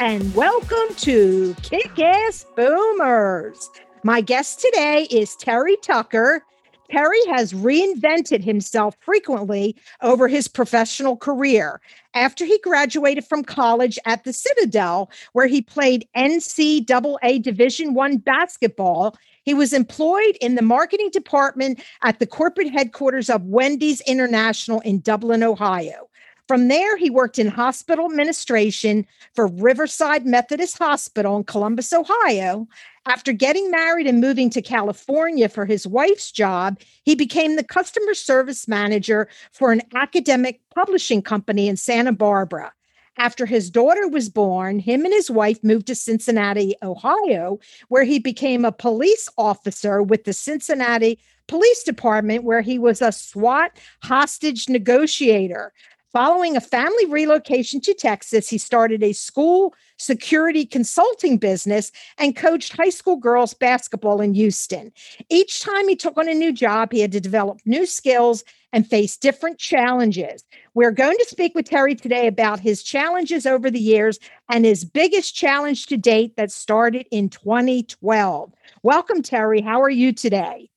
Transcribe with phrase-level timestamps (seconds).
[0.00, 3.70] and welcome to Kick Ass Boomers.
[4.02, 6.42] My guest today is Terry Tucker.
[6.90, 11.80] Terry has reinvented himself frequently over his professional career.
[12.14, 19.16] After he graduated from college at the Citadel, where he played NCAA Division One basketball,
[19.44, 25.00] he was employed in the marketing department at the corporate headquarters of Wendy's International in
[25.00, 26.08] Dublin, Ohio.
[26.46, 32.68] From there, he worked in hospital administration for Riverside Methodist Hospital in Columbus, Ohio.
[33.06, 38.12] After getting married and moving to California for his wife's job, he became the customer
[38.12, 42.72] service manager for an academic publishing company in Santa Barbara.
[43.16, 48.18] After his daughter was born, him and his wife moved to Cincinnati, Ohio, where he
[48.18, 54.68] became a police officer with the Cincinnati Police Department, where he was a SWAT hostage
[54.68, 55.72] negotiator.
[56.14, 62.76] Following a family relocation to Texas, he started a school security consulting business and coached
[62.76, 64.92] high school girls basketball in Houston.
[65.28, 68.86] Each time he took on a new job, he had to develop new skills and
[68.86, 70.44] face different challenges.
[70.74, 74.84] We're going to speak with Terry today about his challenges over the years and his
[74.84, 78.52] biggest challenge to date that started in 2012.
[78.84, 79.62] Welcome, Terry.
[79.62, 80.70] How are you today?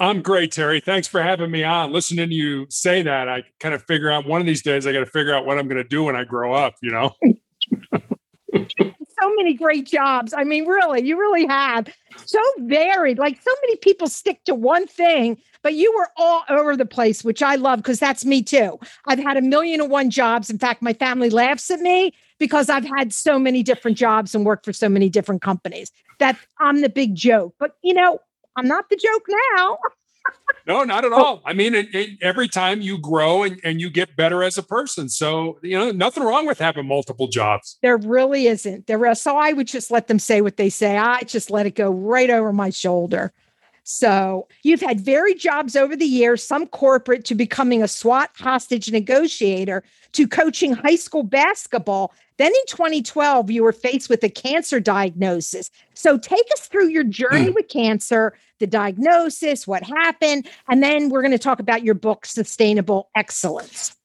[0.00, 0.80] I'm great, Terry.
[0.80, 1.92] Thanks for having me on.
[1.92, 4.92] Listening to you say that, I kind of figure out one of these days I
[4.92, 7.16] got to figure out what I'm going to do when I grow up, you know?
[9.20, 10.32] so many great jobs.
[10.32, 11.88] I mean, really, you really have
[12.24, 13.18] so varied.
[13.18, 17.24] Like so many people stick to one thing, but you were all over the place,
[17.24, 18.78] which I love because that's me too.
[19.06, 20.48] I've had a million and one jobs.
[20.48, 24.46] In fact, my family laughs at me because I've had so many different jobs and
[24.46, 27.54] worked for so many different companies that I'm the big joke.
[27.58, 28.20] But you know,
[28.58, 29.22] I'm not the joke
[29.56, 29.78] now.
[30.66, 31.42] no, not at all.
[31.44, 34.64] I mean, it, it, every time you grow and, and you get better as a
[34.64, 35.08] person.
[35.08, 37.78] So, you know, nothing wrong with having multiple jobs.
[37.82, 38.88] There really isn't.
[38.88, 39.20] There is.
[39.20, 40.98] So I would just let them say what they say.
[40.98, 43.32] I just let it go right over my shoulder.
[43.90, 48.92] So you've had varied jobs over the years, some corporate to becoming a SWAT hostage
[48.92, 49.82] negotiator
[50.12, 52.12] to coaching high school basketball.
[52.36, 55.70] Then in 2012, you were faced with a cancer diagnosis.
[55.94, 57.54] So take us through your journey mm.
[57.54, 62.26] with cancer the diagnosis, what happened, and then we're going to talk about your book,
[62.26, 63.96] Sustainable Excellence.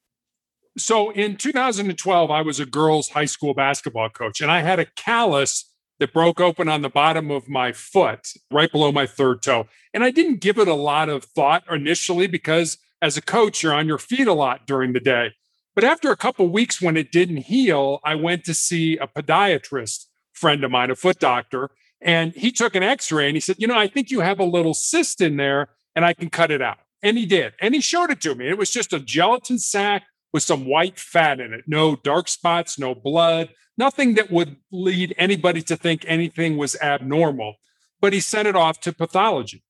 [0.77, 4.85] So in 2012, I was a girls' high school basketball coach, and I had a
[4.85, 5.72] callus
[6.03, 9.67] that broke open on the bottom of my foot, right below my third toe.
[9.93, 13.73] And I didn't give it a lot of thought initially because as a coach, you're
[13.73, 15.31] on your feet a lot during the day.
[15.73, 20.07] But after a couple weeks, when it didn't heal, I went to see a podiatrist
[20.33, 21.69] friend of mine, a foot doctor,
[22.01, 24.41] and he took an x ray and he said, You know, I think you have
[24.41, 26.79] a little cyst in there and I can cut it out.
[27.01, 27.53] And he did.
[27.61, 28.49] And he showed it to me.
[28.49, 30.03] It was just a gelatin sac
[30.33, 35.13] with some white fat in it, no dark spots, no blood, nothing that would lead
[35.17, 37.55] anybody to think anything was abnormal.
[38.01, 39.63] But he sent it off to pathology.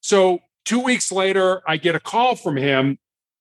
[0.00, 2.98] So two weeks later, I get a call from him.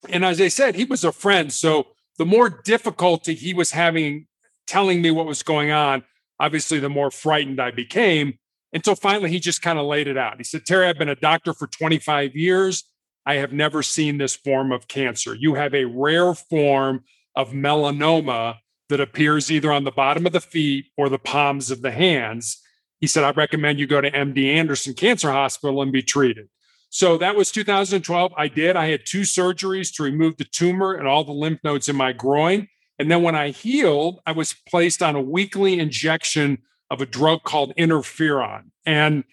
[0.09, 1.51] And as I said, he was a friend.
[1.51, 1.87] So
[2.17, 4.27] the more difficulty he was having
[4.67, 6.03] telling me what was going on,
[6.39, 8.37] obviously, the more frightened I became
[8.71, 10.37] until finally he just kind of laid it out.
[10.37, 12.83] He said, Terry, I've been a doctor for 25 years.
[13.25, 15.33] I have never seen this form of cancer.
[15.33, 17.03] You have a rare form
[17.35, 18.57] of melanoma
[18.89, 22.61] that appears either on the bottom of the feet or the palms of the hands.
[22.99, 26.49] He said, I recommend you go to MD Anderson Cancer Hospital and be treated.
[26.89, 28.33] So that was 2012.
[28.37, 28.75] I did.
[28.75, 32.13] I had two surgeries to remove the tumor and all the lymph nodes in my
[32.13, 32.67] groin.
[32.99, 36.59] And then when I healed, I was placed on a weekly injection
[36.91, 38.65] of a drug called interferon.
[38.85, 39.23] And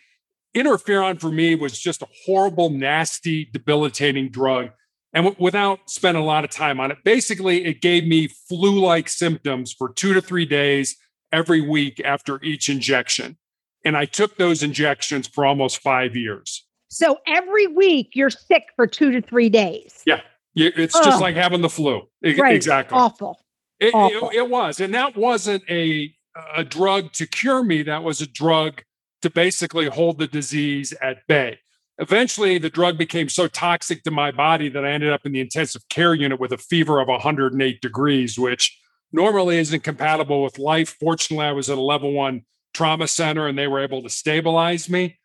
[0.55, 4.71] interferon for me was just a horrible, nasty, debilitating drug.
[5.13, 8.81] And w- without spending a lot of time on it, basically, it gave me flu
[8.81, 10.97] like symptoms for two to three days
[11.33, 13.37] every week after each injection.
[13.85, 16.67] And I took those injections for almost five years.
[16.89, 20.03] So every week you're sick for two to three days.
[20.07, 20.21] Yeah.
[20.55, 22.03] It's just like having the flu.
[22.23, 22.55] Right.
[22.55, 22.99] Exactly.
[22.99, 23.41] Awful.
[23.79, 26.13] It, it, it, was, and that wasn't a
[26.55, 27.83] a drug to cure me.
[27.83, 28.83] That was a drug
[29.23, 31.59] to basically hold the disease at bay.
[31.99, 35.41] Eventually, the drug became so toxic to my body that I ended up in the
[35.41, 38.79] intensive care unit with a fever of 108 degrees, which
[39.13, 40.97] normally isn't compatible with life.
[40.99, 44.89] Fortunately, I was at a level one trauma center and they were able to stabilize
[44.89, 45.19] me.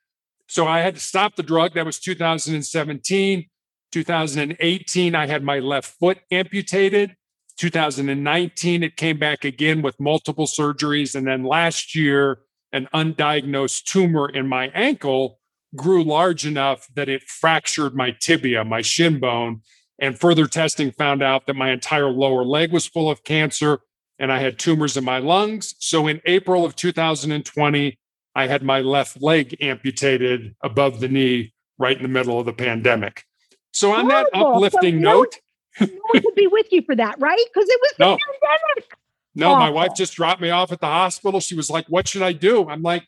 [0.48, 1.74] So I had to stop the drug.
[1.74, 3.46] That was 2017.
[3.92, 7.16] 2018, I had my left foot amputated.
[7.58, 11.16] 2019, it came back again with multiple surgeries.
[11.16, 12.40] And then last year,
[12.76, 15.40] an undiagnosed tumor in my ankle
[15.78, 19.62] grew large enough that it fractured my tibia, my shin bone.
[19.98, 23.80] And further testing found out that my entire lower leg was full of cancer
[24.20, 25.74] and I had tumors in my lungs.
[25.80, 27.98] So in April of 2020,
[28.36, 32.54] I had my left leg amputated above the knee right in the middle of the
[32.54, 33.24] pandemic.
[33.72, 35.36] So on that uplifting so note,
[35.80, 37.46] no one could be with you for that, right?
[37.54, 38.98] Because it was the no, pandemic.
[39.36, 39.60] No, Awful.
[39.60, 41.40] my wife just dropped me off at the hospital.
[41.40, 43.06] She was like, "What should I do?" I'm like,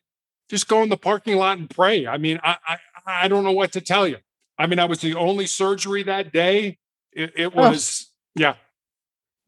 [0.49, 3.51] "Just go in the parking lot and pray." I mean, I I, I don't know
[3.51, 4.17] what to tell you.
[4.59, 6.79] I mean, I was the only surgery that day.
[7.13, 8.55] It, it was, yeah,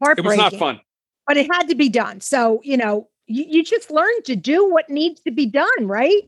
[0.02, 0.80] it was not fun
[1.30, 2.20] but it had to be done.
[2.20, 6.28] So, you know, you, you just learn to do what needs to be done, right?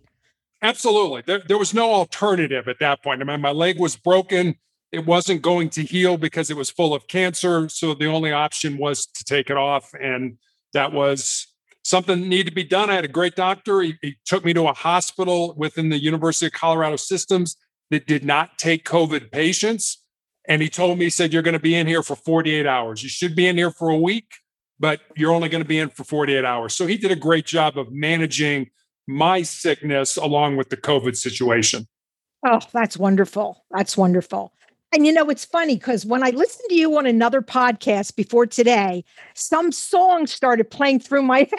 [0.62, 1.24] Absolutely.
[1.26, 3.20] There, there was no alternative at that point.
[3.20, 4.58] I mean, my leg was broken.
[4.92, 7.70] It wasn't going to heal because it was full of cancer.
[7.70, 9.92] So the only option was to take it off.
[10.02, 10.38] And
[10.74, 11.48] that was
[11.84, 12.90] something that needed to be done.
[12.90, 13.82] I had a great doctor.
[13.82, 17.56] He, he took me to a hospital within the University of Colorado systems
[17.90, 20.04] that did not take COVID patients.
[20.48, 23.04] And he told me, he said, You're going to be in here for 48 hours.
[23.04, 24.26] You should be in here for a week
[24.82, 26.74] but you're only going to be in for 48 hours.
[26.74, 28.72] So he did a great job of managing
[29.08, 31.88] my sickness along with the COVID situation.
[32.46, 33.64] Oh, that's wonderful.
[33.70, 34.52] That's wonderful.
[34.94, 38.46] And you know, it's funny because when I listened to you on another podcast before
[38.46, 41.50] today, some song started playing through my head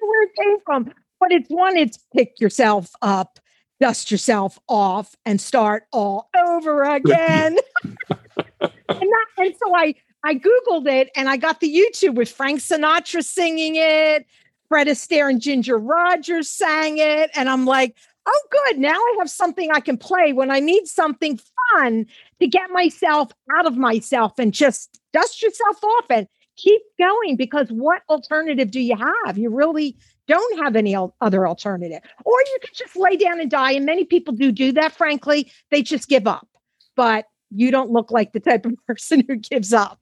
[0.00, 0.92] where it came from.
[1.18, 3.40] But it's one, it's pick yourself up,
[3.80, 7.56] dust yourself off, and start all over again.
[8.10, 9.94] and, that, and so I
[10.26, 14.26] I Googled it and I got the YouTube with Frank Sinatra singing it.
[14.68, 17.30] Fred Astaire and Ginger Rogers sang it.
[17.34, 17.96] And I'm like,
[18.26, 18.78] oh, good.
[18.78, 21.38] Now I have something I can play when I need something
[21.72, 22.06] fun
[22.40, 26.26] to get myself out of myself and just dust yourself off and
[26.56, 29.38] keep going because what alternative do you have?
[29.38, 29.96] You really
[30.28, 32.00] don't have any other alternative.
[32.24, 33.72] Or you could just lay down and die.
[33.72, 35.52] And many people do do that, frankly.
[35.70, 36.48] They just give up.
[36.96, 40.00] But you don't look like the type of person who gives up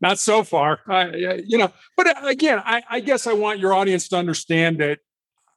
[0.00, 0.80] not so far.
[1.16, 4.98] You know, but uh, again, I, I guess I want your audience to understand that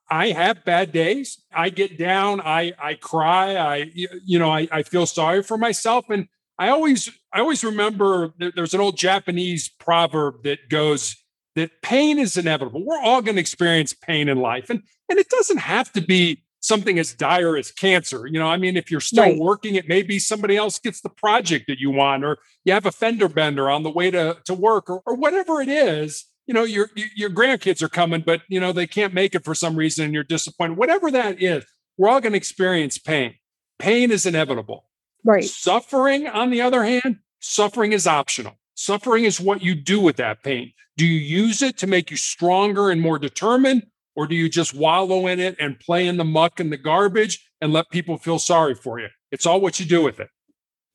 [0.10, 1.42] I have bad days.
[1.54, 2.42] I get down.
[2.42, 3.56] I I cry.
[3.56, 6.28] I you know I, I feel sorry for myself, and
[6.58, 11.16] I always I always remember there's an old Japanese proverb that goes
[11.56, 12.86] that pain is inevitable.
[12.86, 16.44] We're all going to experience pain in life, and and it doesn't have to be
[16.62, 18.28] something as dire as cancer.
[18.28, 19.38] You know, I mean, if you're still right.
[19.38, 22.86] working, it may be somebody else gets the project that you want, or you have
[22.86, 26.26] a fender bender on the way to, to work, or, or whatever it is.
[26.50, 29.54] You know, your your grandkids are coming, but you know they can't make it for
[29.54, 30.78] some reason, and you're disappointed.
[30.80, 31.64] Whatever that is,
[31.96, 33.36] we're all going to experience pain.
[33.78, 34.90] Pain is inevitable.
[35.24, 35.44] Right.
[35.44, 38.58] Suffering, on the other hand, suffering is optional.
[38.74, 40.74] Suffering is what you do with that pain.
[40.98, 43.84] Do you use it to make you stronger and more determined,
[44.16, 47.48] or do you just wallow in it and play in the muck and the garbage
[47.62, 49.10] and let people feel sorry for you?
[49.32, 50.30] It's all what you do with it.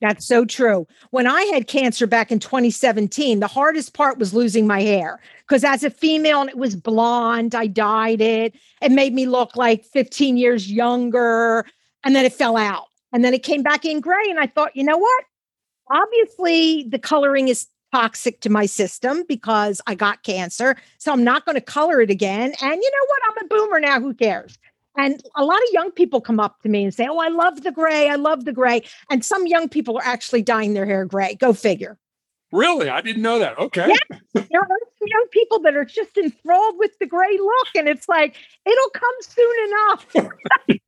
[0.05, 0.87] That's so true.
[1.13, 5.19] When I had cancer back in 2017, the hardest part was losing my hair
[5.49, 8.55] because as a female and it was blonde, I dyed it.
[8.83, 11.65] It made me look like 15 years younger.
[12.05, 12.89] And then it fell out.
[13.15, 14.29] And then it came back in gray.
[14.29, 15.25] And I thought, you know what?
[15.91, 20.77] Obviously, the coloring is toxic to my system because I got cancer.
[20.99, 22.53] So I'm not going to color it again.
[22.61, 23.23] And you know what?
[23.31, 24.01] I'm a boomer now.
[24.01, 24.59] Who cares?
[24.97, 27.63] And a lot of young people come up to me and say, Oh, I love
[27.63, 28.09] the gray.
[28.09, 28.83] I love the gray.
[29.11, 31.35] And some young people are actually dyeing their hair gray.
[31.35, 31.99] Go figure.
[32.53, 32.89] Really?
[32.89, 33.59] I didn't know that.
[33.59, 33.89] Okay.
[33.89, 34.19] Yeah.
[34.33, 37.69] There are some young people that are just enthralled with the gray look.
[37.75, 40.07] And it's like, it'll come soon enough.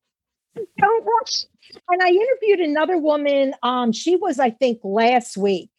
[0.78, 1.44] Don't rush.
[1.88, 3.54] And I interviewed another woman.
[3.62, 5.70] Um, she was, I think, last week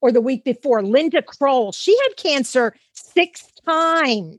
[0.00, 1.72] or the week before, Linda Kroll.
[1.72, 4.38] She had cancer six times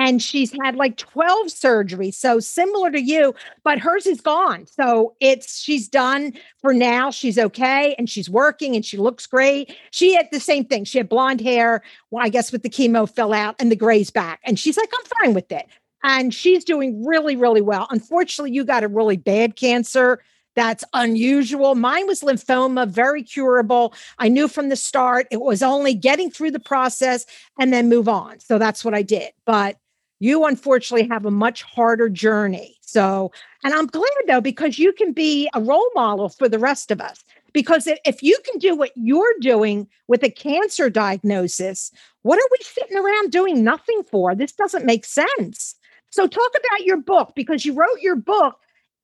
[0.00, 5.14] and she's had like 12 surgeries so similar to you but hers is gone so
[5.20, 10.14] it's she's done for now she's okay and she's working and she looks great she
[10.14, 13.34] had the same thing she had blonde hair well i guess with the chemo fell
[13.34, 15.66] out and the gray's back and she's like i'm fine with it
[16.02, 20.20] and she's doing really really well unfortunately you got a really bad cancer
[20.56, 21.76] that's unusual.
[21.76, 23.94] Mine was lymphoma, very curable.
[24.18, 27.24] I knew from the start it was only getting through the process
[27.60, 28.40] and then move on.
[28.40, 29.30] So that's what I did.
[29.46, 29.76] But
[30.20, 32.76] you unfortunately have a much harder journey.
[32.82, 33.32] So,
[33.64, 37.00] and I'm glad though, because you can be a role model for the rest of
[37.00, 37.24] us.
[37.52, 41.90] Because if you can do what you're doing with a cancer diagnosis,
[42.22, 44.36] what are we sitting around doing nothing for?
[44.36, 45.74] This doesn't make sense.
[46.10, 48.56] So, talk about your book because you wrote your book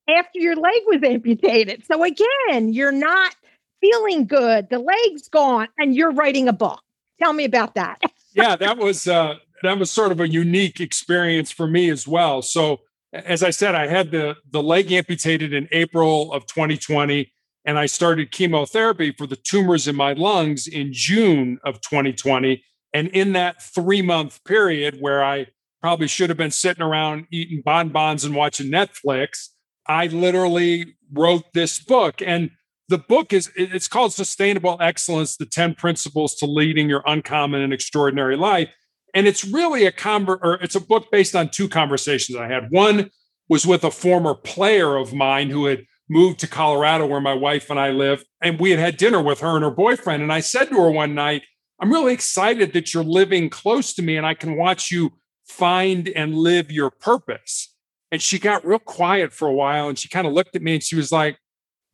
[0.09, 1.85] after your leg was amputated.
[1.87, 3.35] So, again, you're not
[3.81, 6.81] feeling good, the leg's gone, and you're writing a book.
[7.21, 8.01] Tell me about that.
[8.35, 12.43] yeah, that was uh, that was sort of a unique experience for me as well.
[12.43, 12.81] So,
[13.13, 17.33] as I said, I had the the leg amputated in April of 2020,
[17.65, 22.63] and I started chemotherapy for the tumors in my lungs in June of 2020.
[22.93, 25.49] And in that three month period where I
[25.83, 29.49] probably should have been sitting around eating bonbons and watching Netflix,
[29.87, 32.23] I literally wrote this book.
[32.23, 32.51] And
[32.89, 37.73] the book is it's called Sustainable Excellence: The 10 Principles to Leading Your Uncommon and
[37.73, 38.71] Extraordinary Life.
[39.15, 42.71] And it's really a conver- or it's a book based on two conversations I had.
[42.71, 43.11] One
[43.49, 47.71] was with a former player of mine who had moved to Colorado where my wife
[47.71, 48.25] and I live.
[48.41, 50.23] And we had had dinner with her and her boyfriend.
[50.23, 51.43] And I said to her one night,
[51.81, 55.13] I'm really excited that you're living close to me and I can watch you
[55.47, 57.75] find and live your purpose.
[58.11, 60.75] And she got real quiet for a while and she kind of looked at me
[60.75, 61.39] and she was like,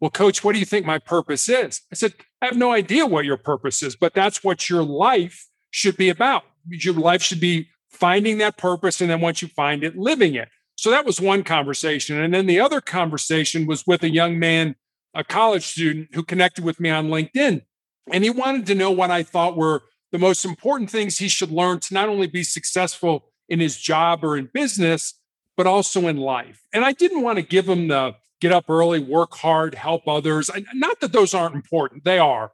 [0.00, 1.81] Well, coach, what do you think my purpose is?
[1.90, 5.49] I said, I have no idea what your purpose is, but that's what your life
[5.71, 6.45] should be about.
[6.69, 9.00] Your life should be finding that purpose.
[9.00, 10.49] And then once you find it, living it.
[10.76, 12.21] So that was one conversation.
[12.21, 14.75] And then the other conversation was with a young man,
[15.14, 17.62] a college student who connected with me on LinkedIn.
[18.11, 21.50] And he wanted to know what I thought were the most important things he should
[21.50, 25.14] learn to not only be successful in his job or in business,
[25.57, 26.62] but also in life.
[26.73, 30.50] And I didn't want to give him the get up early, work hard, help others.
[30.75, 32.50] Not that those aren't important, they are.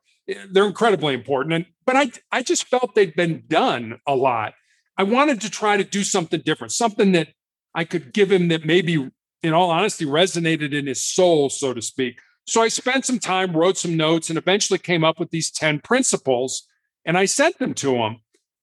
[0.50, 1.54] They're incredibly important.
[1.54, 4.54] And but I I just felt they'd been done a lot.
[4.97, 7.28] I wanted to try to do something different, something that
[7.75, 9.11] I could give him that maybe,
[9.42, 12.20] in all honesty, resonated in his soul, so to speak.
[12.47, 15.80] So I spent some time, wrote some notes, and eventually came up with these 10
[15.80, 16.66] principles
[17.04, 18.16] and I sent them to him.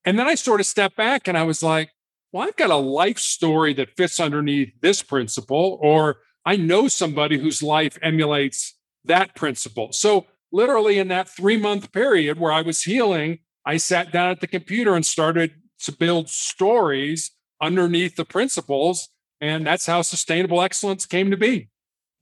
[0.05, 1.91] And then I sort of stepped back and I was like,
[2.31, 7.38] well, I've got a life story that fits underneath this principle, or I know somebody
[7.38, 8.74] whose life emulates
[9.05, 9.93] that principle.
[9.93, 14.39] So, literally, in that three month period where I was healing, I sat down at
[14.39, 15.51] the computer and started
[15.83, 17.31] to build stories
[17.62, 19.09] underneath the principles.
[19.41, 21.69] And that's how sustainable excellence came to be.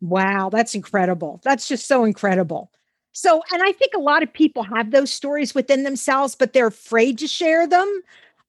[0.01, 1.39] Wow, that's incredible.
[1.43, 2.71] That's just so incredible.
[3.11, 6.67] So, and I think a lot of people have those stories within themselves, but they're
[6.67, 8.01] afraid to share them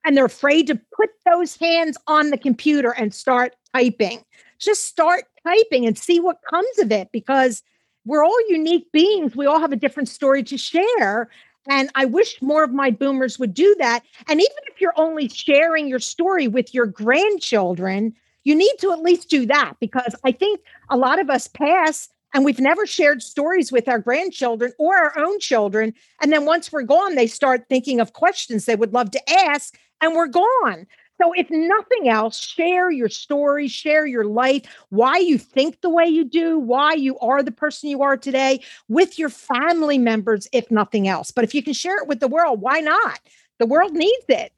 [0.04, 4.24] and they're afraid to put those hands on the computer and start typing.
[4.58, 7.62] Just start typing and see what comes of it because
[8.04, 9.34] we're all unique beings.
[9.34, 11.30] We all have a different story to share.
[11.68, 14.02] And I wish more of my boomers would do that.
[14.28, 19.00] And even if you're only sharing your story with your grandchildren, you need to at
[19.00, 23.22] least do that because I think a lot of us pass and we've never shared
[23.22, 25.94] stories with our grandchildren or our own children.
[26.20, 29.78] And then once we're gone, they start thinking of questions they would love to ask,
[30.00, 30.86] and we're gone.
[31.24, 36.04] So, if nothing else, share your story, share your life, why you think the way
[36.04, 40.70] you do, why you are the person you are today with your family members, if
[40.70, 41.30] nothing else.
[41.30, 43.20] But if you can share it with the world, why not?
[43.58, 44.52] The world needs it.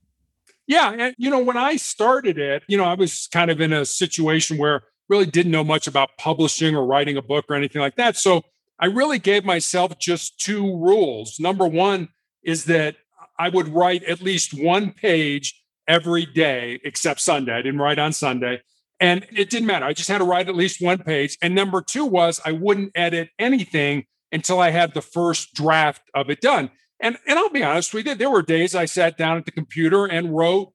[0.67, 0.91] Yeah.
[0.91, 3.85] And, you know, when I started it, you know, I was kind of in a
[3.85, 7.95] situation where really didn't know much about publishing or writing a book or anything like
[7.95, 8.17] that.
[8.17, 8.43] So
[8.81, 11.39] I really gave myself just two rules.
[11.39, 12.09] Number one
[12.43, 12.97] is that
[13.39, 15.55] I would write at least one page
[15.89, 17.53] every day except Sunday.
[17.53, 18.63] I didn't write on Sunday.
[18.99, 19.85] And it didn't matter.
[19.85, 21.37] I just had to write at least one page.
[21.43, 26.31] And number two was I wouldn't edit anything until I had the first draft of
[26.31, 26.71] it done.
[27.01, 29.51] And, and I'll be honest with you, there were days I sat down at the
[29.51, 30.73] computer and wrote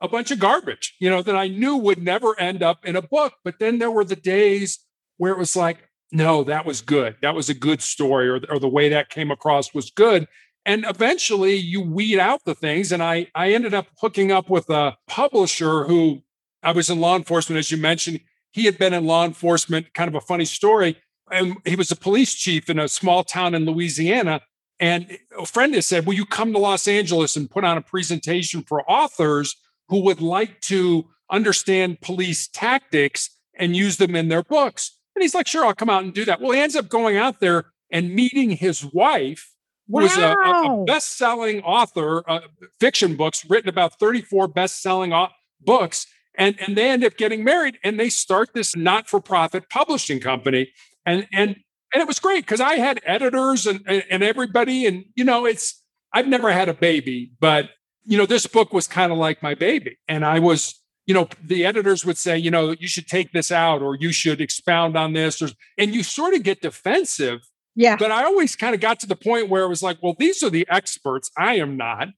[0.00, 3.02] a bunch of garbage, you know, that I knew would never end up in a
[3.02, 3.34] book.
[3.44, 4.78] But then there were the days
[5.18, 7.16] where it was like, no, that was good.
[7.20, 10.26] That was a good story, or, or the way that came across was good
[10.66, 12.92] and eventually you weed out the things.
[12.92, 16.22] And i i ended up hooking up with a publisher who
[16.62, 18.20] i was in law enforcement as you mentioned.
[18.52, 20.96] He had been in law enforcement kind of a funny story.
[21.30, 24.40] And he was a police chief in a small town in louisiana.
[24.78, 27.82] And a friend has said will you come to los angeles and put on a
[27.82, 29.56] presentation for authors
[29.88, 34.98] who would like to understand police tactics and use them in their books?
[35.14, 36.40] And he's like sure i'll come out and do that.
[36.40, 39.52] Well he ends up going out there and meeting his wife
[39.90, 40.02] Wow.
[40.02, 42.40] was a, a best-selling author, uh,
[42.78, 45.12] fiction books written about 34 best-selling
[45.60, 46.06] books,
[46.36, 50.70] and and they end up getting married, and they start this not-for-profit publishing company,
[51.04, 51.56] and and
[51.92, 55.44] and it was great because I had editors and, and and everybody, and you know,
[55.44, 55.82] it's
[56.12, 57.70] I've never had a baby, but
[58.04, 60.76] you know, this book was kind of like my baby, and I was.
[61.06, 64.12] You know, the editors would say, you know, you should take this out or you
[64.12, 67.40] should expound on this, or, and you sort of get defensive
[67.74, 67.96] yeah.
[67.96, 70.42] But I always kind of got to the point where it was like, well, these
[70.42, 71.30] are the experts.
[71.36, 72.08] I am not.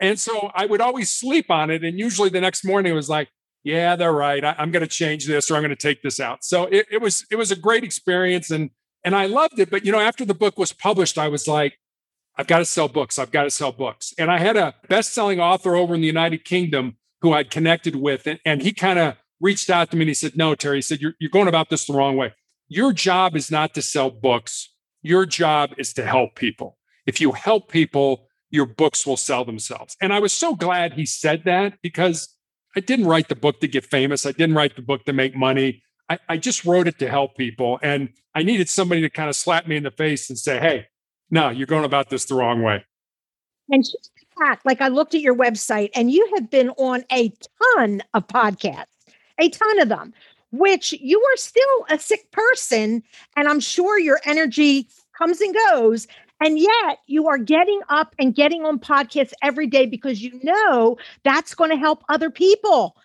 [0.00, 1.84] And so I would always sleep on it.
[1.84, 3.28] And usually the next morning it was like,
[3.62, 4.42] yeah, they're right.
[4.42, 6.42] I, am going to change this or I'm going to take this out.
[6.44, 8.70] So it, it was it was a great experience and
[9.04, 9.70] and I loved it.
[9.70, 11.74] But you know, after the book was published, I was like,
[12.36, 13.18] I've got to sell books.
[13.18, 14.14] I've got to sell books.
[14.18, 18.26] And I had a best-selling author over in the United Kingdom who I'd connected with,
[18.26, 20.82] and, and he kind of reached out to me and he said, No, Terry, he
[20.82, 22.32] said, you're, you're going about this the wrong way.
[22.68, 24.72] Your job is not to sell books.
[25.02, 26.76] Your job is to help people.
[27.06, 29.96] If you help people, your books will sell themselves.
[30.00, 32.34] And I was so glad he said that because
[32.76, 34.26] I didn't write the book to get famous.
[34.26, 35.82] I didn't write the book to make money.
[36.08, 37.78] I, I just wrote it to help people.
[37.82, 40.86] And I needed somebody to kind of slap me in the face and say, hey,
[41.30, 42.84] no, you're going about this the wrong way.
[43.70, 47.32] And just fact, like I looked at your website and you have been on a
[47.76, 48.86] ton of podcasts,
[49.38, 50.12] a ton of them,
[50.50, 53.02] which you are still a sick person.
[53.36, 56.06] And I'm sure your energy comes and goes.
[56.40, 60.96] And yet you are getting up and getting on podcasts every day because you know
[61.22, 62.96] that's going to help other people.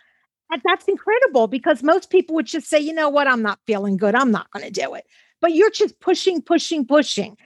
[0.52, 3.98] And that's incredible because most people would just say, you know what, I'm not feeling
[3.98, 4.16] good.
[4.16, 5.06] I'm not going to do it.
[5.42, 7.38] But you're just pushing, pushing, pushing.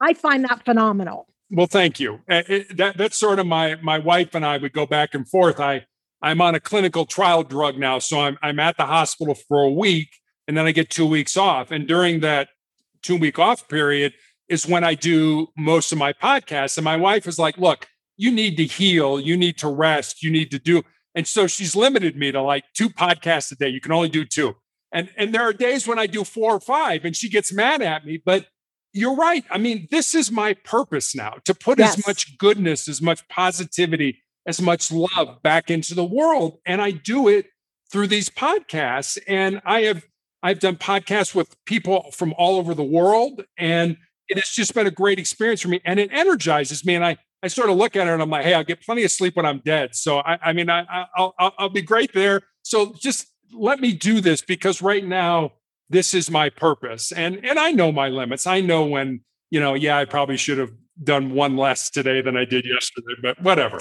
[0.00, 1.26] I find that phenomenal.
[1.50, 2.20] Well, thank you.
[2.28, 5.60] It, that, that's sort of my my wife and I would go back and forth.
[5.60, 5.86] I
[6.22, 9.70] I'm on a clinical trial drug now, so I'm I'm at the hospital for a
[9.70, 10.08] week,
[10.46, 11.70] and then I get two weeks off.
[11.70, 12.48] And during that
[13.02, 14.14] two week off period,
[14.52, 16.76] is when I do most of my podcasts.
[16.76, 20.30] And my wife is like, look, you need to heal, you need to rest, you
[20.30, 20.82] need to do.
[21.14, 23.68] And so she's limited me to like two podcasts a day.
[23.68, 24.54] You can only do two.
[24.92, 27.80] And and there are days when I do four or five, and she gets mad
[27.80, 28.20] at me.
[28.22, 28.46] But
[28.92, 29.42] you're right.
[29.50, 31.98] I mean, this is my purpose now to put yes.
[31.98, 36.58] as much goodness, as much positivity, as much love back into the world.
[36.66, 37.46] And I do it
[37.90, 39.18] through these podcasts.
[39.26, 40.04] And I have
[40.42, 43.44] I've done podcasts with people from all over the world.
[43.56, 43.96] And
[44.28, 46.94] it has just been a great experience for me and it energizes me.
[46.94, 49.04] And I, I sort of look at it and I'm like, hey, I'll get plenty
[49.04, 49.94] of sleep when I'm dead.
[49.94, 52.40] So I, I mean, I, I'll, I'll be great there.
[52.62, 55.52] So just let me do this because right now
[55.90, 57.12] this is my purpose.
[57.12, 58.46] And and I know my limits.
[58.46, 62.36] I know when, you know, yeah, I probably should have done one less today than
[62.36, 63.80] I did yesterday, but whatever.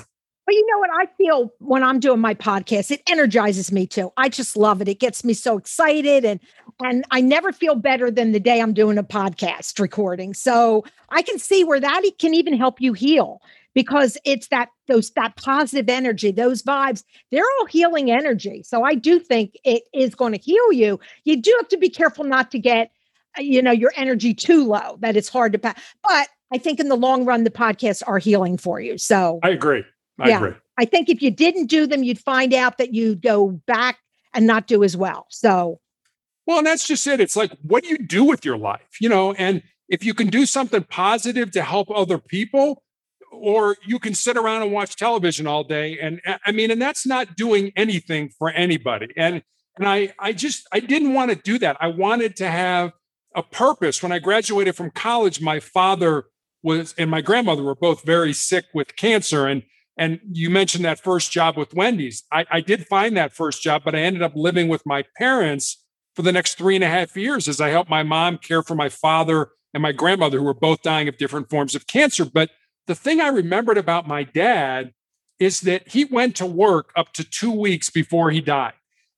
[0.51, 4.11] But you know what I feel when I'm doing my podcast, it energizes me too.
[4.17, 4.89] I just love it.
[4.89, 6.41] It gets me so excited and
[6.83, 10.33] and I never feel better than the day I'm doing a podcast recording.
[10.33, 13.41] So I can see where that can even help you heal
[13.73, 18.61] because it's that those that positive energy, those vibes, they're all healing energy.
[18.61, 20.99] So I do think it is going to heal you.
[21.23, 22.91] You do have to be careful not to get
[23.37, 25.81] you know your energy too low that it's hard to pass.
[26.03, 28.97] But I think in the long run the podcasts are healing for you.
[28.97, 29.85] So I agree.
[30.21, 30.53] I yeah, agree.
[30.77, 33.97] I think if you didn't do them, you'd find out that you'd go back
[34.33, 35.25] and not do as well.
[35.29, 35.79] So,
[36.45, 37.19] well, and that's just it.
[37.19, 38.97] It's like, what do you do with your life?
[38.99, 42.83] You know, and if you can do something positive to help other people,
[43.31, 45.97] or you can sit around and watch television all day.
[45.99, 49.07] And I mean, and that's not doing anything for anybody.
[49.15, 49.41] And
[49.77, 51.77] and I I just I didn't want to do that.
[51.79, 52.91] I wanted to have
[53.35, 54.03] a purpose.
[54.03, 56.25] When I graduated from college, my father
[56.61, 59.47] was and my grandmother were both very sick with cancer.
[59.47, 59.63] And
[59.97, 62.23] and you mentioned that first job with Wendy's.
[62.31, 65.83] I, I did find that first job, but I ended up living with my parents
[66.15, 68.75] for the next three and a half years as I helped my mom care for
[68.75, 72.25] my father and my grandmother, who were both dying of different forms of cancer.
[72.25, 72.49] But
[72.87, 74.91] the thing I remembered about my dad
[75.39, 78.73] is that he went to work up to two weeks before he died.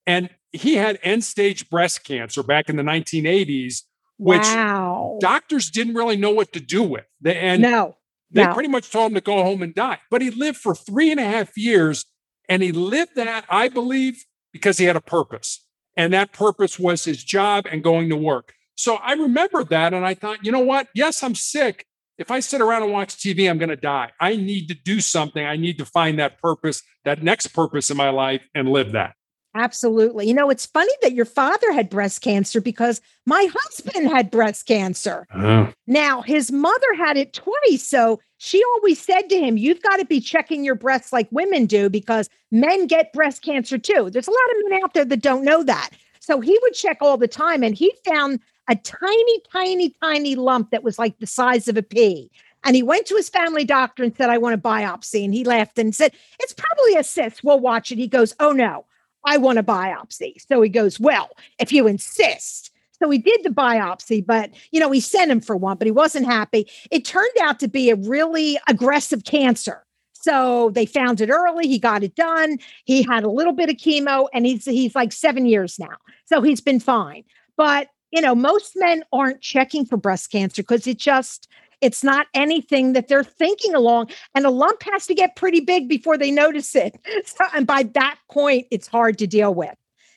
[0.05, 3.81] And he had end stage breast cancer back in the 1980s,
[4.17, 5.17] which wow.
[5.19, 7.05] doctors didn't really know what to do with.
[7.25, 7.97] And no.
[8.33, 8.53] They no.
[8.53, 9.99] pretty much told him to go home and die.
[10.09, 12.05] But he lived for three and a half years.
[12.49, 15.65] And he lived that, I believe, because he had a purpose.
[15.95, 18.53] And that purpose was his job and going to work.
[18.75, 19.93] So I remembered that.
[19.93, 20.87] And I thought, you know what?
[20.93, 21.85] Yes, I'm sick.
[22.17, 24.11] If I sit around and watch TV, I'm going to die.
[24.19, 25.43] I need to do something.
[25.43, 29.15] I need to find that purpose, that next purpose in my life, and live that.
[29.55, 30.27] Absolutely.
[30.27, 34.65] You know, it's funny that your father had breast cancer because my husband had breast
[34.65, 35.27] cancer.
[35.31, 37.87] Uh, now, his mother had it twice.
[37.87, 41.67] So she always said to him, You've got to be checking your breasts like women
[41.67, 44.09] do because men get breast cancer too.
[44.09, 45.91] There's a lot of men out there that don't know that.
[46.19, 48.39] So he would check all the time and he found
[48.69, 52.31] a tiny, tiny, tiny lump that was like the size of a pea.
[52.63, 55.23] And he went to his family doctor and said, I want a biopsy.
[55.25, 57.43] And he laughed and said, It's probably a cyst.
[57.43, 57.97] We'll watch it.
[57.97, 58.85] He goes, Oh no.
[59.25, 60.35] I want a biopsy.
[60.47, 62.71] So he goes, Well, if you insist.
[63.01, 65.91] So he did the biopsy, but you know, he sent him for one, but he
[65.91, 66.69] wasn't happy.
[66.89, 69.83] It turned out to be a really aggressive cancer.
[70.13, 71.67] So they found it early.
[71.67, 72.57] He got it done.
[72.85, 75.97] He had a little bit of chemo, and he's he's like seven years now.
[76.25, 77.25] So he's been fine.
[77.57, 81.49] But you know, most men aren't checking for breast cancer because it just
[81.83, 84.09] It's not anything that they're thinking along.
[84.33, 86.97] And a lump has to get pretty big before they notice it.
[87.25, 89.75] So, and by that point, it's hard to deal with.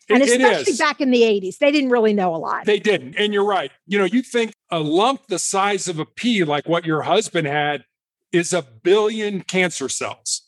[0.09, 0.79] And It- it especially is.
[0.79, 2.64] back in the 80s, they didn't really know a lot.
[2.64, 3.14] They didn't.
[3.16, 3.70] And you're right.
[3.87, 7.46] You know, you think a lump the size of a pea, like what your husband
[7.46, 7.85] had,
[8.33, 10.42] is a billion cancer cells.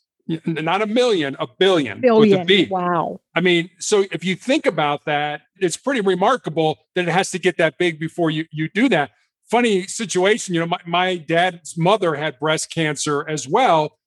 [0.45, 2.69] Not a million, a billion, a Billion.
[2.69, 3.19] Wow.
[3.33, 7.39] I mean, so if you think about that, it's pretty remarkable that it has to
[7.39, 9.09] get that big before you, you do that.
[9.49, 13.97] Funny situation, you know, my, my dad's mother had breast cancer as well.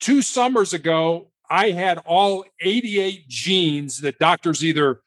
[0.00, 5.00] Two summers ago, I had all 88 genes that doctors either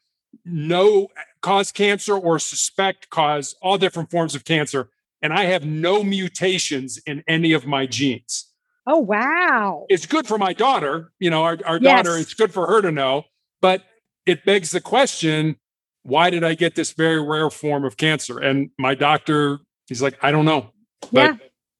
[0.44, 1.08] know
[1.40, 4.88] cause cancer or suspect cause all different forms of cancer.
[5.22, 8.46] And I have no mutations in any of my genes
[8.88, 9.86] Oh, wow.
[9.88, 12.04] it's good for my daughter, you know, our, our Yes.
[12.04, 13.24] daughter, it's good for her to know,
[13.60, 13.82] but
[14.26, 15.56] it begs the question,
[16.04, 18.38] why did I get this very rare form of cancer?
[18.38, 20.70] And my doctor, he's like, I don't know.
[21.12, 21.36] But yeah.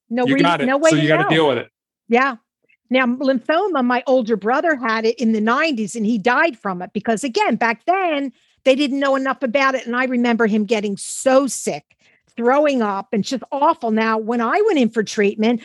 [0.09, 0.67] No, you got it.
[0.67, 1.71] no way so you got to deal with it.
[2.09, 2.37] Yeah.
[2.89, 6.93] Now, lymphoma, my older brother had it in the 90s and he died from it
[6.93, 8.33] because, again, back then
[8.65, 9.87] they didn't know enough about it.
[9.87, 11.97] And I remember him getting so sick,
[12.37, 13.91] throwing up, and just awful.
[13.91, 15.65] Now, when I went in for treatment,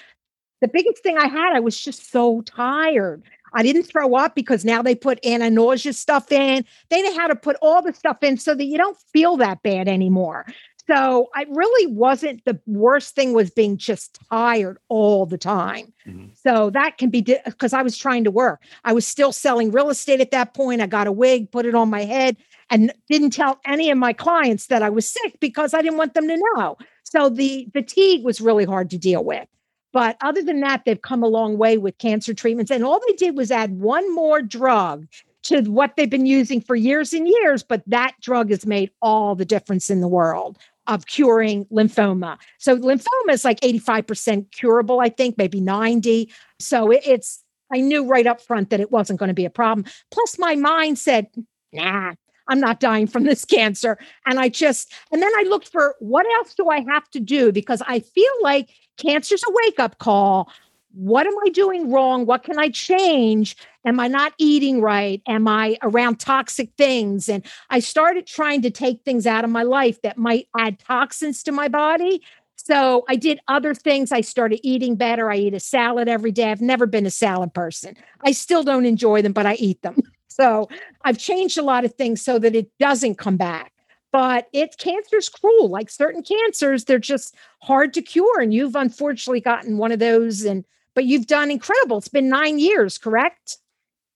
[0.61, 3.23] the biggest thing I had, I was just so tired.
[3.53, 6.65] I didn't throw up because now they put anti-nausea stuff in.
[6.89, 9.61] They know how to put all the stuff in so that you don't feel that
[9.61, 10.45] bad anymore.
[10.91, 15.93] So I really wasn't the worst thing was being just tired all the time.
[16.05, 16.31] Mhm.
[16.35, 18.61] So that can be because I was trying to work.
[18.83, 20.81] I was still selling real estate at that point.
[20.81, 22.35] I got a wig, put it on my head,
[22.69, 26.13] and didn't tell any of my clients that I was sick because I didn't want
[26.13, 26.77] them to know.
[27.03, 29.47] So the fatigue was really hard to deal with.
[29.93, 32.71] But other than that, they've come a long way with cancer treatments.
[32.71, 35.07] And all they did was add one more drug
[35.43, 37.63] to what they've been using for years and years.
[37.63, 42.37] But that drug has made all the difference in the world of curing lymphoma.
[42.59, 46.31] So lymphoma is like 85% curable, I think, maybe 90.
[46.59, 49.49] So it- it's, I knew right up front that it wasn't going to be a
[49.49, 49.85] problem.
[50.11, 51.27] Plus, my mind said,
[51.71, 52.13] nah,
[52.47, 53.97] I'm not dying from this cancer.
[54.25, 57.51] And I just, and then I looked for what else do I have to do?
[57.51, 60.51] Because I feel like cancer's a wake up call.
[60.93, 62.25] What am I doing wrong?
[62.25, 63.55] What can I change?
[63.85, 65.21] Am I not eating right?
[65.27, 67.29] Am I around toxic things?
[67.29, 71.43] And I started trying to take things out of my life that might add toxins
[71.43, 72.21] to my body.
[72.55, 74.11] So I did other things.
[74.11, 75.31] I started eating better.
[75.31, 76.51] I eat a salad every day.
[76.51, 77.95] I've never been a salad person.
[78.23, 80.01] I still don't enjoy them, but I eat them.
[80.33, 80.69] So
[81.03, 83.73] I've changed a lot of things so that it doesn't come back.
[84.13, 85.67] But it cancer's cruel.
[85.67, 88.39] Like certain cancers, they're just hard to cure.
[88.39, 90.45] And you've unfortunately gotten one of those.
[90.45, 90.63] And
[90.95, 91.97] but you've done incredible.
[91.97, 93.57] It's been nine years, correct?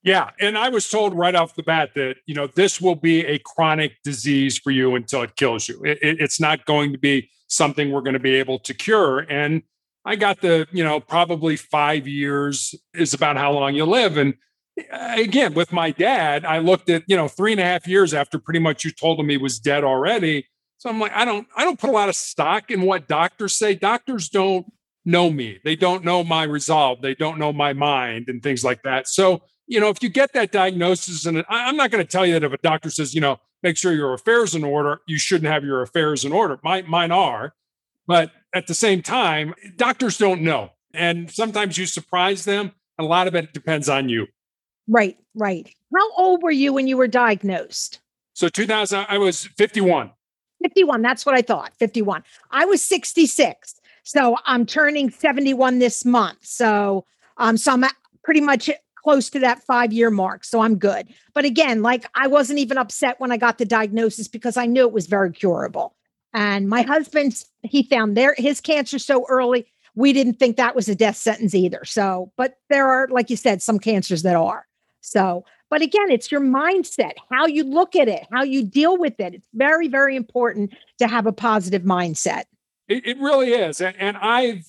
[0.03, 0.29] Yeah.
[0.39, 3.39] And I was told right off the bat that, you know, this will be a
[3.39, 5.81] chronic disease for you until it kills you.
[5.83, 9.19] It, it- it's not going to be something we're going to be able to cure.
[9.19, 9.63] And
[10.05, 14.17] I got the, you know, probably five years is about how long you live.
[14.17, 14.35] And
[14.91, 18.13] uh, again, with my dad, I looked at, you know, three and a half years
[18.13, 20.45] after pretty much you told him he was dead already.
[20.77, 23.53] So I'm like, I don't, I don't put a lot of stock in what doctors
[23.53, 23.73] say.
[23.73, 24.71] Doctors don't
[25.05, 25.59] know me.
[25.63, 27.01] They don't know my resolve.
[27.01, 29.07] They don't know my mind and things like that.
[29.07, 32.33] So, you know, if you get that diagnosis, and I'm not going to tell you
[32.33, 35.51] that if a doctor says, you know, make sure your affairs in order, you shouldn't
[35.51, 36.59] have your affairs in order.
[36.63, 37.53] My, mine are.
[38.07, 40.71] But at the same time, doctors don't know.
[40.93, 42.71] And sometimes you surprise them.
[42.99, 44.27] A lot of it depends on you.
[44.87, 45.67] Right, right.
[45.93, 47.99] How old were you when you were diagnosed?
[48.33, 50.11] So 2000, I was 51.
[50.61, 51.01] 51.
[51.01, 51.73] That's what I thought.
[51.77, 52.23] 51.
[52.51, 53.75] I was 66.
[54.05, 56.45] So I'm turning 71 this month.
[56.45, 57.05] So
[57.37, 57.83] um so I'm
[58.23, 60.43] pretty much close to that 5-year mark.
[60.43, 61.07] So I'm good.
[61.33, 64.87] But again, like I wasn't even upset when I got the diagnosis because I knew
[64.87, 65.95] it was very curable.
[66.33, 70.87] And my husband's he found their his cancer so early, we didn't think that was
[70.87, 71.83] a death sentence either.
[71.83, 74.67] So, but there are like you said some cancers that are.
[75.01, 79.19] So, but again, it's your mindset, how you look at it, how you deal with
[79.19, 79.33] it.
[79.33, 82.43] It's very, very important to have a positive mindset.
[82.87, 83.81] It, it really is.
[83.81, 84.65] And, and I've,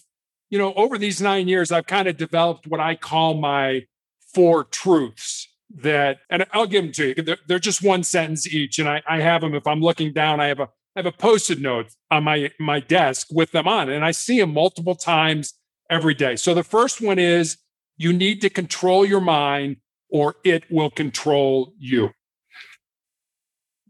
[0.50, 3.86] you know, over these nine years, I've kind of developed what I call my
[4.34, 5.48] four truths
[5.82, 7.22] that, and I'll give them to you.
[7.22, 8.78] They're, they're just one sentence each.
[8.78, 11.12] And I, I have them, if I'm looking down, I have a, I have a
[11.12, 15.52] post-it note on my, my desk with them on, and I see them multiple times
[15.90, 16.36] every day.
[16.36, 17.58] So the first one is
[17.98, 19.76] you need to control your mind
[20.08, 22.10] or it will control you.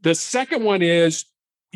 [0.03, 1.27] The second one is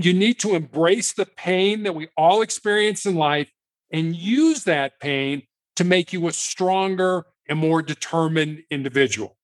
[0.04, 3.50] you need to embrace the pain that we all experience in life
[3.92, 5.42] and use that pain
[5.76, 9.36] to make you a stronger and more determined individual.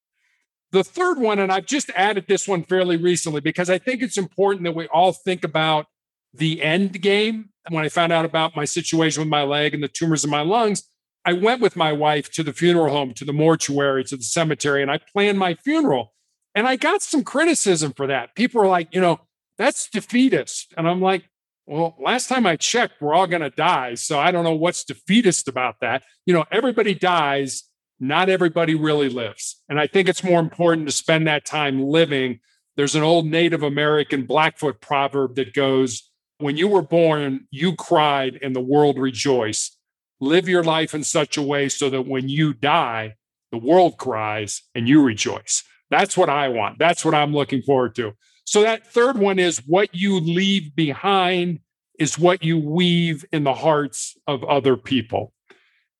[0.73, 4.19] The third one, and I've just added this one fairly recently because I think it's
[4.19, 5.87] important that we all think about
[6.35, 7.51] the end game.
[7.69, 10.42] When I found out about my situation with my leg and the tumors in my
[10.42, 10.83] lungs,
[11.25, 14.83] I went with my wife to the funeral home, to the mortuary, to the cemetery,
[14.83, 16.12] and I planned my funeral.
[16.55, 18.35] And I got some criticism for that.
[18.37, 19.21] People were like, you know,
[19.59, 20.75] that's defeatist.
[20.77, 21.25] And I'm like,
[21.66, 23.95] well, last time I checked, we're all going to die.
[23.95, 26.05] So I don't know what's defeatist about that.
[26.25, 27.64] You know, everybody dies,
[27.99, 29.62] not everybody really lives.
[29.69, 32.40] And I think it's more important to spend that time living.
[32.77, 38.38] There's an old Native American Blackfoot proverb that goes, When you were born, you cried
[38.42, 39.77] and the world rejoiced.
[40.21, 43.16] Live your life in such a way so that when you die,
[43.51, 45.64] the world cries and you rejoice.
[45.90, 46.79] That's what I want.
[46.79, 48.12] That's what I'm looking forward to.
[48.46, 51.59] So that third one is what you leave behind
[51.98, 55.32] is what you weave in the hearts of other people.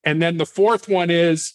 [0.04, 1.54] And then the fourth one is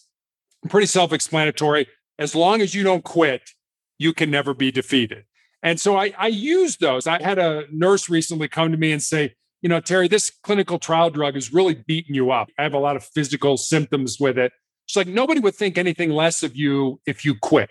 [0.68, 1.88] pretty self explanatory.
[2.18, 3.50] As long as you don't quit,
[3.98, 5.24] you can never be defeated.
[5.62, 7.06] And so I, I use those.
[7.06, 10.78] I had a nurse recently come to me and say, you know, Terry, this clinical
[10.78, 12.48] trial drug is really beating you up.
[12.58, 14.52] I have a lot of physical symptoms with it.
[14.86, 17.70] She's like, nobody would think anything less of you if you quit.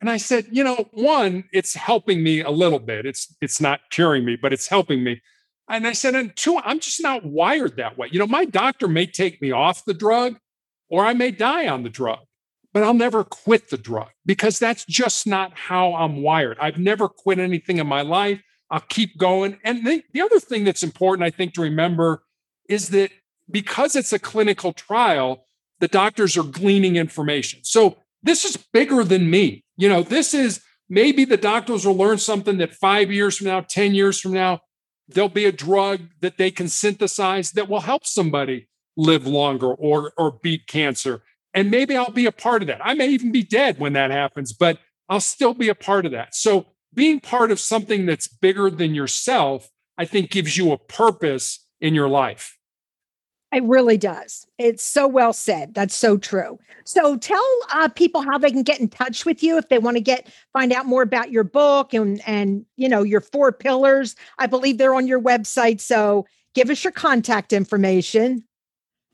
[0.00, 3.06] And I said, you know, one, it's helping me a little bit.
[3.06, 5.22] It's it's not curing me, but it's helping me.
[5.68, 8.08] And I said, and two, I'm just not wired that way.
[8.12, 10.36] You know, my doctor may take me off the drug
[10.88, 12.20] or I may die on the drug,
[12.72, 16.58] but I'll never quit the drug because that's just not how I'm wired.
[16.60, 18.40] I've never quit anything in my life.
[18.70, 19.58] I'll keep going.
[19.64, 22.22] And the, the other thing that's important, I think, to remember
[22.68, 23.10] is that
[23.50, 25.46] because it's a clinical trial,
[25.80, 27.60] the doctors are gleaning information.
[27.62, 29.64] So this is bigger than me.
[29.76, 33.60] You know, this is maybe the doctors will learn something that five years from now,
[33.60, 34.60] 10 years from now,
[35.08, 40.12] there'll be a drug that they can synthesize that will help somebody live longer or,
[40.16, 41.22] or beat cancer.
[41.54, 42.84] And maybe I'll be a part of that.
[42.84, 46.12] I may even be dead when that happens, but I'll still be a part of
[46.12, 46.34] that.
[46.34, 51.66] So being part of something that's bigger than yourself, I think gives you a purpose
[51.80, 52.55] in your life.
[53.56, 54.46] It really does.
[54.58, 55.72] It's so well said.
[55.72, 56.58] That's so true.
[56.84, 57.42] So tell
[57.72, 60.30] uh, people how they can get in touch with you if they want to get
[60.52, 64.14] find out more about your book and and you know your four pillars.
[64.38, 65.80] I believe they're on your website.
[65.80, 68.44] So give us your contact information.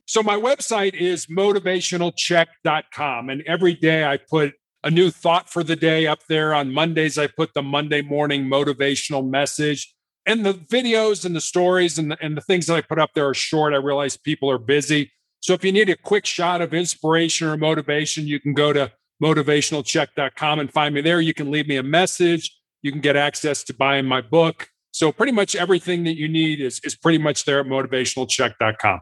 [0.07, 5.77] So my website is motivationalcheck.com and every day I put a new thought for the
[5.77, 6.53] day up there.
[6.53, 9.95] On Mondays I put the Monday morning motivational message
[10.27, 13.11] and the videos and the stories and the, and the things that I put up
[13.15, 13.75] there are short.
[13.75, 15.11] I realize people are busy.
[15.41, 18.93] So if you need a quick shot of inspiration or motivation, you can go to
[19.23, 21.21] motivationalcheck.com and find me there.
[21.21, 22.57] You can leave me a message.
[22.83, 24.69] You can get access to buying my book.
[24.93, 29.01] So pretty much everything that you need is, is pretty much there at motivationalcheck.com.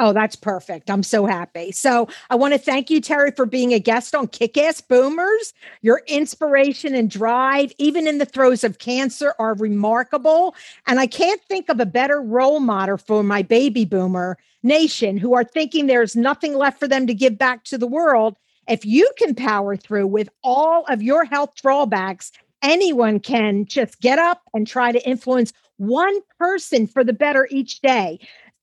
[0.00, 0.90] Oh, that's perfect.
[0.90, 1.72] I'm so happy.
[1.72, 5.52] So I want to thank you, Terry, for being a guest on Kick Ass Boomers.
[5.82, 10.54] Your inspiration and drive, even in the throes of cancer, are remarkable.
[10.86, 15.34] And I can't think of a better role model for my baby boomer nation who
[15.34, 18.36] are thinking there's nothing left for them to give back to the world.
[18.68, 22.30] If you can power through with all of your health drawbacks,
[22.62, 27.80] anyone can just get up and try to influence one person for the better each
[27.80, 28.18] day.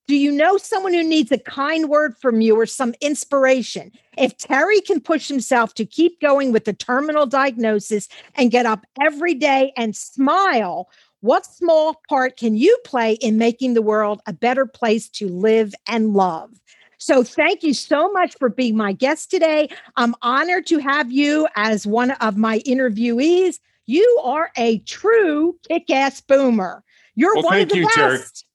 [0.07, 3.91] Do you know someone who needs a kind word from you or some inspiration?
[4.17, 8.85] If Terry can push himself to keep going with the terminal diagnosis and get up
[9.01, 10.89] every day and smile,
[11.21, 15.73] what small part can you play in making the world a better place to live
[15.87, 16.51] and love?
[16.97, 19.69] So, thank you so much for being my guest today.
[19.95, 23.59] I'm honored to have you as one of my interviewees.
[23.85, 26.83] You are a true kick ass boomer.
[27.15, 28.45] You're well, one of the you, best.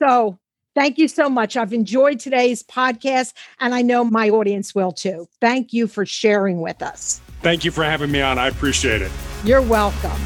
[0.00, 0.10] Terry.
[0.10, 0.38] So,
[0.74, 1.56] Thank you so much.
[1.56, 5.26] I've enjoyed today's podcast, and I know my audience will too.
[5.40, 7.20] Thank you for sharing with us.
[7.42, 8.38] Thank you for having me on.
[8.38, 9.10] I appreciate it.
[9.44, 10.20] You're welcome.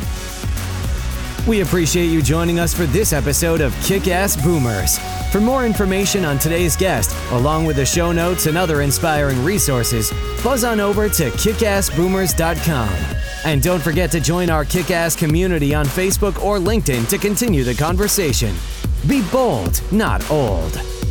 [1.47, 4.99] We appreciate you joining us for this episode of Kick Ass Boomers.
[5.33, 10.13] For more information on today's guest, along with the show notes and other inspiring resources,
[10.45, 13.17] buzz on over to kickassboomers.com.
[13.45, 17.65] And don't forget to join our kick ass community on Facebook or LinkedIn to continue
[17.65, 18.55] the conversation.
[19.07, 21.02] Be bold, not old.